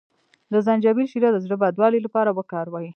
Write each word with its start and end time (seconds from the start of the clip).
د 0.51 0.53
زنجبیل 0.67 1.07
شیره 1.11 1.29
د 1.31 1.37
زړه 1.45 1.55
بدوالي 1.63 1.99
لپاره 2.05 2.29
وکاروئ 2.37 2.87